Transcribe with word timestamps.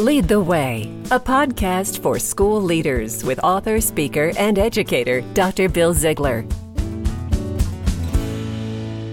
Lead 0.00 0.28
the 0.28 0.40
Way, 0.40 0.90
a 1.10 1.20
podcast 1.20 2.00
for 2.00 2.18
school 2.18 2.58
leaders 2.62 3.22
with 3.22 3.38
author, 3.44 3.82
speaker, 3.82 4.32
and 4.38 4.58
educator 4.58 5.20
Dr. 5.34 5.68
Bill 5.68 5.92
Ziegler. 5.92 6.42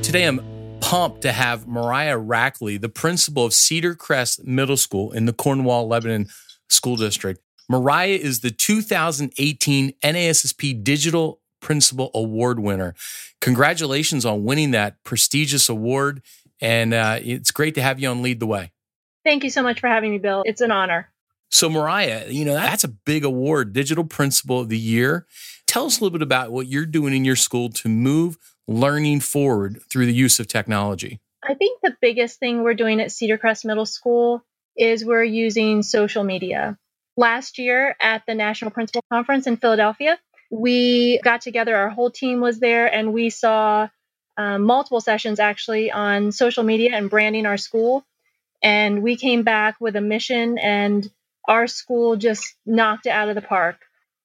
Today 0.02 0.23
I'm 0.23 0.39
pumped 0.79 1.23
to 1.23 1.34
have 1.34 1.68
Mariah 1.68 2.18
Rackley, 2.18 2.79
the 2.79 2.88
principal 2.88 3.44
of 3.44 3.54
Cedar 3.54 3.96
Crest 3.96 4.46
Middle 4.46 4.78
School 4.78 5.12
in 5.12 5.26
the 5.26 5.33
Cornwall 5.33 5.90
Lebanon 5.90 6.28
School 6.69 6.96
District. 6.96 7.42
Mariah 7.67 8.08
is 8.08 8.40
the 8.40 8.51
2018 8.51 9.92
NASSP 10.01 10.83
Digital 10.85 11.42
Principal 11.60 12.12
Award 12.13 12.62
winner. 12.62 12.96
Congratulations 13.42 14.26
on 14.26 14.46
winning 14.46 14.72
that 14.72 15.04
prestigious 15.04 15.67
award. 15.67 16.22
And 16.62 16.94
uh, 16.94 17.20
it's 17.22 17.52
great 17.52 17.76
to 17.76 17.81
have 17.81 17.99
you 17.99 18.08
on 18.08 18.22
Lead 18.22 18.40
the 18.40 18.48
Way. 18.48 18.72
Thank 19.27 19.44
you 19.44 19.49
so 19.49 19.62
much 19.62 19.81
for 19.81 19.89
having 19.89 20.12
me, 20.12 20.20
Bill. 20.20 20.41
It's 20.45 20.62
an 20.62 20.72
honor. 20.72 21.09
So, 21.49 21.70
Mariah, 21.70 22.27
you 22.30 22.45
know, 22.45 22.54
that's 22.54 22.85
a 22.85 22.88
big 22.88 23.26
award, 23.26 23.73
Digital 23.73 24.05
Principal 24.05 24.62
of 24.62 24.70
the 24.70 24.77
Year. 24.77 25.26
Tell 25.66 25.85
us 25.85 25.99
a 25.99 26.02
little 26.02 26.18
bit 26.18 26.23
about 26.23 26.54
what 26.54 26.68
you're 26.68 26.85
doing 26.85 27.13
in 27.13 27.26
your 27.26 27.35
school 27.35 27.68
to 27.71 27.90
move 27.90 28.38
learning 28.70 29.20
forward 29.20 29.82
through 29.90 30.05
the 30.05 30.13
use 30.13 30.40
of 30.40 30.48
technology. 30.48 31.20
I 31.44 31.55
think 31.55 31.82
the 31.84 31.94
biggest 31.99 32.40
thing 32.40 32.63
we're 32.63 32.73
doing 32.73 33.02
at 33.02 33.12
Cedar 33.12 33.38
Crest 33.38 33.66
Middle 33.66 33.85
School 33.85 34.45
is 34.77 35.04
we're 35.04 35.26
using 35.26 35.84
social 35.84 36.23
media. 36.23 36.77
Last 37.18 37.57
year 37.57 37.98
at 37.99 38.23
the 38.27 38.34
National 38.34 38.71
Principal 38.71 39.04
Conference 39.12 39.46
in 39.46 39.57
Philadelphia, 39.57 40.18
we 40.49 41.20
got 41.21 41.41
together, 41.41 41.76
our 41.76 41.90
whole 41.90 42.12
team 42.12 42.40
was 42.40 42.59
there, 42.59 42.88
and 42.88 43.12
we 43.12 43.30
saw 43.30 43.90
um, 44.38 44.62
multiple 44.63 45.02
sessions 45.02 45.41
actually 45.41 45.91
on 45.91 46.32
social 46.32 46.63
media 46.63 46.91
and 46.94 47.09
branding 47.09 47.46
our 47.46 47.57
school. 47.57 48.05
And 48.62 49.04
we 49.04 49.16
came 49.16 49.44
back 49.44 49.76
with 49.80 49.96
a 49.96 50.02
mission, 50.02 50.58
and 50.58 51.10
our 51.48 51.68
school 51.68 52.16
just 52.16 52.55
knocked 52.66 53.05
it 53.05 53.12
out 53.12 53.30
of 53.30 53.36
the 53.36 53.41
park. 53.41 53.77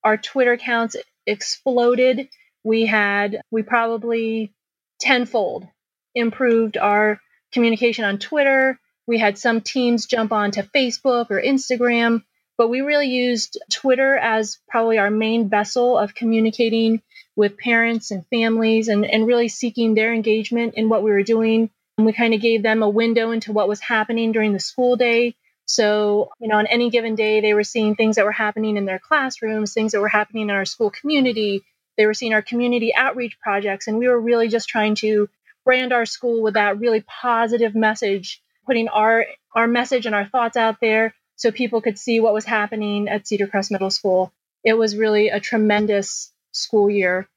Our 0.03 0.17
Twitter 0.17 0.53
accounts 0.53 0.97
exploded. 1.27 2.29
We 2.65 2.87
had, 2.87 3.41
we 3.51 3.63
probably 3.63 4.53
tenfold 5.01 5.67
improved 6.15 6.77
our 6.77 7.21
communication 7.53 8.05
on 8.05 8.19
Twitter. 8.19 8.79
We 9.07 9.19
had 9.19 9.39
some 9.39 9.61
teams 9.61 10.07
jump 10.07 10.33
on 10.33 10.53
to 10.53 10.63
Facebook 10.63 11.31
or 11.31 11.43
Instagram, 11.43 12.23
but 12.57 12.69
we 12.69 12.81
really 12.81 13.09
used 13.09 13.59
Twitter 13.71 14.17
as 14.17 14.59
probably 14.69 14.99
our 14.99 15.11
main 15.11 15.49
vessel 15.49 15.99
of 15.99 16.15
communicating 16.15 17.03
with 17.35 17.57
parents 17.57 18.11
and 18.11 18.27
families 18.27 18.89
and, 18.89 19.05
and 19.05 19.27
really 19.27 19.49
seeking 19.49 19.95
their 19.95 20.13
engagement 20.13 20.75
in 20.75 20.89
what 20.89 21.03
we 21.03 21.11
were 21.11 21.23
doing. 21.23 21.71
And 21.99 22.07
we 22.07 22.13
kind 22.13 22.35
of 22.35 22.41
gave 22.41 22.63
them 22.63 22.83
a 22.83 22.89
window 22.89 23.31
into 23.33 23.53
what 23.53 23.69
was 23.69 23.81
happening 23.81 24.33
during 24.33 24.53
the 24.53 24.61
school 24.61 24.97
day. 24.97 25.35
So, 25.67 26.31
you 26.41 26.49
know, 26.49 26.57
on 26.57 26.67
any 26.67 26.91
given 26.91 27.15
day, 27.15 27.41
they 27.41 27.55
were 27.55 27.65
seeing 27.65 27.95
things 27.95 28.17
that 28.17 28.25
were 28.25 28.33
happening 28.33 28.77
in 28.77 28.85
their 28.85 28.99
classrooms, 28.99 29.73
things 29.73 29.93
that 29.93 30.01
were 30.01 30.09
happening 30.09 30.45
in 30.45 30.51
our 30.51 30.65
school 30.65 30.91
community. 30.91 31.63
They 31.97 32.07
were 32.07 32.15
seeing 32.15 32.33
our 32.33 32.43
community 32.43 32.95
outreach 32.95 33.39
projects. 33.41 33.87
And 33.87 33.99
we 33.99 34.09
were 34.09 34.21
really 34.21 34.49
just 34.49 34.69
trying 34.69 34.95
to 34.97 35.29
brand 35.65 35.93
our 35.93 36.07
school 36.07 36.43
with 36.43 36.55
that 36.55 36.79
really 36.79 37.03
positive 37.03 37.75
message, 37.75 38.43
putting 38.67 38.89
our, 38.89 39.27
our 39.55 39.67
message 39.67 40.07
and 40.07 40.15
our 40.15 40.27
thoughts 40.27 40.57
out 40.57 40.81
there 40.81 41.15
so 41.37 41.53
people 41.53 41.81
could 41.81 41.99
see 41.99 42.21
what 42.21 42.35
was 42.35 42.45
happening 42.45 43.09
at 43.09 43.27
Cedar 43.27 43.47
Crest 43.47 43.71
Middle 43.71 43.91
School. 43.91 44.33
It 44.65 44.75
was 44.75 44.97
really 44.97 45.29
a 45.29 45.41
tremendous 45.41 46.33
school 46.53 46.91
year. 46.91 47.29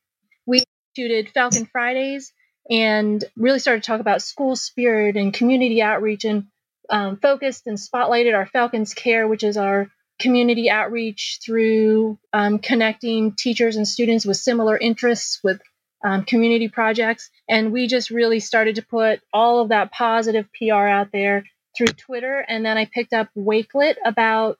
We 0.45 0.63
instituted 0.95 1.33
Falcon 1.33 1.65
Fridays 1.65 2.31
and 2.69 3.23
really 3.37 3.59
started 3.59 3.83
to 3.83 3.87
talk 3.87 3.99
about 3.99 4.21
school 4.21 4.55
spirit 4.55 5.15
and 5.15 5.33
community 5.33 5.81
outreach 5.81 6.25
and 6.25 6.47
um, 6.89 7.17
focused 7.17 7.67
and 7.67 7.77
spotlighted 7.77 8.35
our 8.35 8.45
Falcons 8.45 8.93
Care, 8.93 9.27
which 9.27 9.43
is 9.43 9.57
our 9.57 9.89
community 10.19 10.69
outreach 10.69 11.39
through 11.45 12.17
um, 12.31 12.59
connecting 12.59 13.33
teachers 13.33 13.75
and 13.75 13.87
students 13.87 14.25
with 14.25 14.37
similar 14.37 14.77
interests 14.77 15.39
with 15.43 15.61
um, 16.03 16.23
community 16.23 16.69
projects. 16.69 17.29
And 17.49 17.71
we 17.71 17.87
just 17.87 18.09
really 18.11 18.39
started 18.39 18.75
to 18.75 18.85
put 18.85 19.21
all 19.33 19.61
of 19.61 19.69
that 19.69 19.91
positive 19.91 20.47
PR 20.57 20.73
out 20.73 21.11
there 21.11 21.45
through 21.75 21.87
Twitter. 21.87 22.39
And 22.47 22.65
then 22.65 22.77
I 22.77 22.85
picked 22.85 23.13
up 23.13 23.29
Wakelet 23.35 23.95
about 24.05 24.57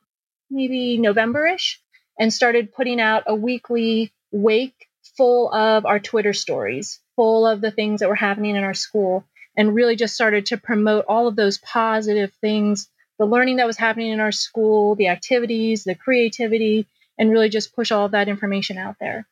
maybe 0.50 0.98
November-ish 0.98 1.80
and 2.20 2.34
started 2.34 2.74
putting 2.74 3.00
out 3.00 3.24
a 3.28 3.36
weekly 3.36 4.12
wake 4.32 4.88
full 5.18 5.54
of 5.54 5.86
our 5.86 6.00
Twitter 6.00 6.34
stories, 6.34 7.00
full 7.16 7.46
of 7.46 7.62
the 7.62 7.72
things 7.72 8.00
that 8.00 8.10
were 8.10 8.16
happening 8.16 8.56
in 8.56 8.64
our 8.64 8.74
school, 8.74 9.24
and 9.58 9.74
really 9.74 9.96
just 9.96 10.16
started 10.16 10.48
to 10.48 10.58
promote 10.58 11.06
all 11.08 11.28
of 11.28 11.36
those 11.36 11.58
positive 11.60 12.34
things 12.42 12.90
the 13.18 13.26
learning 13.26 13.58
that 13.58 13.68
was 13.68 13.78
happening 13.78 14.10
in 14.10 14.20
our 14.20 14.32
school, 14.32 14.96
the 14.96 15.08
activities, 15.08 15.84
the 15.84 15.96
creativity, 15.96 16.88
and 17.18 17.32
really 17.32 17.50
just 17.50 17.76
push 17.76 17.92
all 17.92 18.06
of 18.06 18.12
that 18.12 18.28
information 18.28 18.78
out 18.78 18.98
there. 19.00 19.28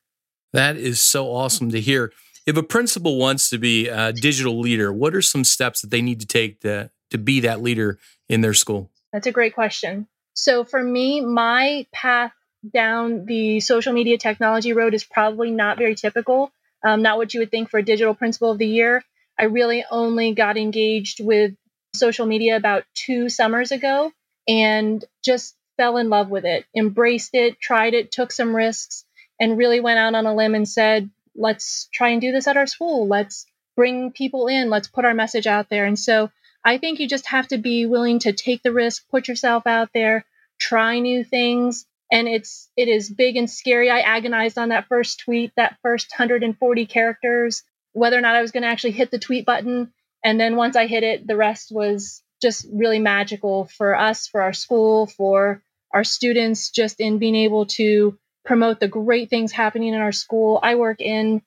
That 0.53 0.77
is 0.77 0.99
so 0.99 1.27
awesome 1.27 1.71
to 1.71 1.81
hear. 1.81 2.13
If 2.45 2.57
a 2.57 2.63
principal 2.63 3.17
wants 3.17 3.49
to 3.49 3.57
be 3.57 3.87
a 3.87 4.13
digital 4.13 4.59
leader, 4.59 4.91
what 4.93 5.15
are 5.15 5.21
some 5.21 5.43
steps 5.43 5.81
that 5.81 5.89
they 5.89 6.01
need 6.01 6.19
to 6.19 6.25
take 6.25 6.61
to, 6.61 6.91
to 7.09 7.17
be 7.17 7.39
that 7.41 7.61
leader 7.61 7.99
in 8.29 8.41
their 8.41 8.53
school? 8.53 8.89
That's 9.11 9.27
a 9.27 9.31
great 9.31 9.53
question. 9.53 10.07
So, 10.33 10.63
for 10.63 10.83
me, 10.83 11.21
my 11.21 11.85
path 11.93 12.31
down 12.71 13.25
the 13.25 13.59
social 13.59 13.93
media 13.93 14.17
technology 14.17 14.73
road 14.73 14.93
is 14.93 15.03
probably 15.03 15.51
not 15.51 15.77
very 15.77 15.95
typical, 15.95 16.51
um, 16.83 17.01
not 17.01 17.17
what 17.17 17.33
you 17.33 17.41
would 17.41 17.51
think 17.51 17.69
for 17.69 17.77
a 17.77 17.83
digital 17.83 18.13
principal 18.13 18.51
of 18.51 18.57
the 18.57 18.67
year. 18.67 19.03
I 19.37 19.45
really 19.45 19.83
only 19.89 20.33
got 20.33 20.57
engaged 20.57 21.19
with 21.23 21.53
social 21.93 22.25
media 22.25 22.55
about 22.55 22.83
two 22.93 23.29
summers 23.29 23.71
ago 23.71 24.11
and 24.47 25.03
just 25.23 25.55
fell 25.77 25.97
in 25.97 26.09
love 26.09 26.29
with 26.29 26.45
it, 26.45 26.65
embraced 26.75 27.33
it, 27.33 27.59
tried 27.59 27.93
it, 27.93 28.11
took 28.11 28.31
some 28.31 28.55
risks, 28.55 29.05
and 29.39 29.57
really 29.57 29.79
went 29.79 29.99
out 29.99 30.15
on 30.15 30.25
a 30.25 30.35
limb 30.35 30.55
and 30.55 30.67
said, 30.67 31.09
let's 31.35 31.89
try 31.91 32.09
and 32.09 32.21
do 32.21 32.31
this 32.31 32.47
at 32.47 32.57
our 32.57 32.67
school. 32.67 33.07
Let's 33.07 33.45
bring 33.75 34.11
people 34.11 34.47
in. 34.47 34.69
Let's 34.69 34.87
put 34.87 35.05
our 35.05 35.13
message 35.13 35.47
out 35.47 35.69
there. 35.69 35.85
And 35.85 35.97
so 35.97 36.29
I 36.63 36.77
think 36.77 36.99
you 36.99 37.07
just 37.07 37.27
have 37.27 37.47
to 37.49 37.57
be 37.57 37.85
willing 37.85 38.19
to 38.19 38.33
take 38.33 38.61
the 38.61 38.71
risk, 38.71 39.03
put 39.09 39.27
yourself 39.27 39.65
out 39.65 39.89
there, 39.93 40.25
try 40.59 40.99
new 40.99 41.23
things, 41.23 41.85
and 42.13 42.27
it's 42.27 42.69
it 42.77 42.87
is 42.87 43.09
big 43.09 43.35
and 43.37 43.49
scary. 43.49 43.89
I 43.89 44.01
agonized 44.01 44.59
on 44.59 44.69
that 44.69 44.87
first 44.87 45.21
tweet, 45.21 45.51
that 45.57 45.77
first 45.81 46.11
140 46.11 46.85
characters, 46.85 47.63
whether 47.91 48.15
or 48.15 48.21
not 48.21 48.35
I 48.35 48.41
was 48.41 48.51
going 48.51 48.61
to 48.61 48.69
actually 48.69 48.91
hit 48.91 49.09
the 49.09 49.17
tweet 49.17 49.47
button. 49.47 49.91
And 50.23 50.39
then 50.39 50.55
once 50.55 50.75
I 50.75 50.85
hit 50.85 51.01
it, 51.03 51.25
the 51.25 51.35
rest 51.35 51.71
was 51.71 52.21
just 52.39 52.67
really 52.71 52.99
magical 52.99 53.65
for 53.65 53.97
us, 53.97 54.27
for 54.27 54.43
our 54.43 54.53
school, 54.53 55.07
for 55.07 55.63
our 55.91 56.03
students, 56.03 56.69
just 56.69 56.99
in 56.99 57.17
being 57.17 57.35
able 57.35 57.65
to 57.65 58.15
promote 58.45 58.79
the 58.79 58.87
great 58.87 59.31
things 59.31 59.51
happening 59.51 59.95
in 59.95 59.99
our 59.99 60.11
school. 60.11 60.59
I 60.61 60.75
work 60.75 61.01
in 61.01 61.41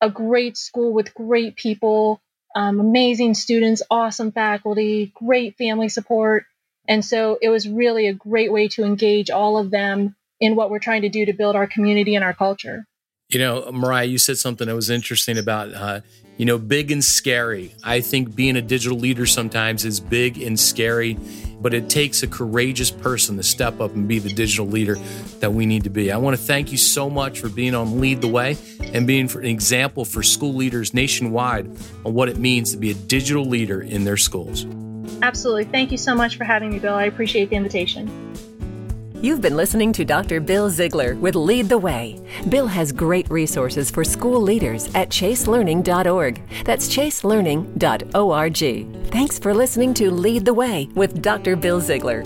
a 0.00 0.10
great 0.10 0.56
school 0.56 0.92
with 0.92 1.14
great 1.14 1.54
people, 1.54 2.20
um, 2.56 2.80
amazing 2.80 3.34
students, 3.34 3.82
awesome 3.88 4.32
faculty, 4.32 5.12
great 5.14 5.56
family 5.56 5.88
support. 5.88 6.46
And 6.90 7.04
so 7.04 7.38
it 7.40 7.50
was 7.50 7.68
really 7.68 8.08
a 8.08 8.12
great 8.12 8.52
way 8.52 8.66
to 8.68 8.82
engage 8.82 9.30
all 9.30 9.56
of 9.56 9.70
them 9.70 10.16
in 10.40 10.56
what 10.56 10.70
we're 10.70 10.80
trying 10.80 11.02
to 11.02 11.08
do 11.08 11.24
to 11.24 11.32
build 11.32 11.54
our 11.54 11.68
community 11.68 12.16
and 12.16 12.24
our 12.24 12.34
culture. 12.34 12.84
You 13.28 13.38
know, 13.38 13.70
Mariah, 13.70 14.06
you 14.06 14.18
said 14.18 14.38
something 14.38 14.66
that 14.66 14.74
was 14.74 14.90
interesting 14.90 15.38
about, 15.38 15.72
uh, 15.72 16.00
you 16.36 16.44
know, 16.44 16.58
big 16.58 16.90
and 16.90 17.04
scary. 17.04 17.72
I 17.84 18.00
think 18.00 18.34
being 18.34 18.56
a 18.56 18.62
digital 18.62 18.98
leader 18.98 19.24
sometimes 19.24 19.84
is 19.84 20.00
big 20.00 20.42
and 20.42 20.58
scary, 20.58 21.16
but 21.60 21.74
it 21.74 21.88
takes 21.88 22.24
a 22.24 22.26
courageous 22.26 22.90
person 22.90 23.36
to 23.36 23.44
step 23.44 23.80
up 23.80 23.94
and 23.94 24.08
be 24.08 24.18
the 24.18 24.34
digital 24.34 24.66
leader 24.66 24.96
that 25.38 25.52
we 25.52 25.66
need 25.66 25.84
to 25.84 25.90
be. 25.90 26.10
I 26.10 26.16
want 26.16 26.36
to 26.36 26.42
thank 26.42 26.72
you 26.72 26.78
so 26.78 27.08
much 27.08 27.38
for 27.38 27.48
being 27.48 27.76
on 27.76 28.00
Lead 28.00 28.20
the 28.20 28.26
Way 28.26 28.56
and 28.80 29.06
being 29.06 29.30
an 29.30 29.44
example 29.44 30.04
for 30.04 30.24
school 30.24 30.54
leaders 30.54 30.92
nationwide 30.92 31.66
on 32.04 32.14
what 32.14 32.28
it 32.28 32.36
means 32.36 32.72
to 32.72 32.78
be 32.78 32.90
a 32.90 32.94
digital 32.94 33.44
leader 33.44 33.80
in 33.80 34.02
their 34.02 34.16
schools. 34.16 34.66
Absolutely. 35.22 35.64
Thank 35.64 35.92
you 35.92 35.98
so 35.98 36.14
much 36.14 36.36
for 36.36 36.44
having 36.44 36.70
me, 36.70 36.78
Bill. 36.78 36.94
I 36.94 37.04
appreciate 37.04 37.50
the 37.50 37.56
invitation. 37.56 38.08
You've 39.22 39.42
been 39.42 39.56
listening 39.56 39.92
to 39.94 40.04
Dr. 40.04 40.38
Bill 40.40 40.70
Ziegler 40.70 41.14
with 41.16 41.34
Lead 41.34 41.68
the 41.68 41.76
Way. 41.76 42.18
Bill 42.48 42.66
has 42.66 42.90
great 42.90 43.30
resources 43.30 43.90
for 43.90 44.02
school 44.02 44.40
leaders 44.40 44.86
at 44.94 45.10
chaselearning.org. 45.10 46.40
That's 46.64 46.88
chaselearning.org. 46.88 49.10
Thanks 49.10 49.38
for 49.38 49.52
listening 49.52 49.92
to 49.94 50.10
Lead 50.10 50.46
the 50.46 50.54
Way 50.54 50.88
with 50.94 51.20
Dr. 51.20 51.54
Bill 51.54 51.82
Ziegler. 51.82 52.24